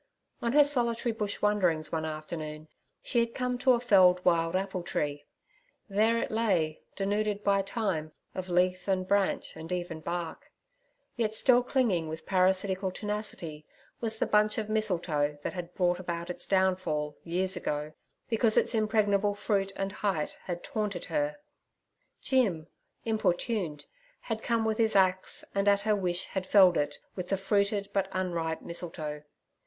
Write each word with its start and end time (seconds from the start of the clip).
On 0.41 0.53
her 0.53 0.63
solitary 0.63 1.13
bush 1.13 1.43
wanderings 1.43 1.91
one 1.91 2.05
afternoon 2.05 2.67
she 3.03 3.19
had 3.19 3.35
come 3.35 3.59
to 3.59 3.73
a 3.73 3.79
felled 3.79 4.25
wild 4.25 4.55
apple 4.55 4.81
tree. 4.81 5.25
There 5.87 6.17
it 6.17 6.31
lay, 6.31 6.81
denuded 6.95 7.43
by 7.43 7.61
time 7.61 8.11
of 8.33 8.49
leaf 8.49 8.87
and 8.87 9.07
branch 9.07 9.55
and 9.55 9.71
even 9.71 9.99
bark; 9.99 10.51
yet 11.15 11.35
still 11.35 11.61
clinging 11.61 12.07
with 12.07 12.25
parasitical 12.25 12.89
tenacity 12.89 13.67
was 13.99 14.17
the 14.17 14.25
bunch 14.25 14.57
of 14.57 14.69
mistletoe 14.71 15.37
that 15.43 15.53
had 15.53 15.75
brought 15.75 15.99
about 15.99 16.31
its 16.31 16.47
downfall 16.47 17.15
years 17.23 17.55
ago, 17.55 17.93
because 18.27 18.57
its 18.57 18.73
impregnable 18.73 19.35
fruit 19.35 19.71
and 19.75 19.91
height 19.91 20.35
had 20.45 20.63
taunted 20.63 21.05
her. 21.13 21.37
Jim, 22.23 22.65
importuned, 23.05 23.85
had 24.21 24.41
come 24.41 24.65
with 24.65 24.79
his 24.79 24.95
axe 24.95 25.45
and 25.53 25.67
at 25.67 25.81
her 25.81 25.95
wish 25.95 26.25
had 26.25 26.47
felled 26.47 26.75
it 26.75 26.97
with 27.15 27.29
the 27.29 27.37
fruited 27.37 27.87
but 27.93 28.09
unripe 28.13 28.63
mistletoe. 28.63 29.21